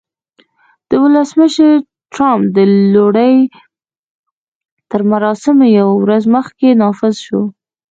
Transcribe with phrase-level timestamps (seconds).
[0.89, 1.71] د ولسمشر
[2.13, 2.57] ټرمپ د
[2.93, 3.33] لوړې
[4.91, 7.41] تر مراسمو یوه ورځ مخکې نافذ شو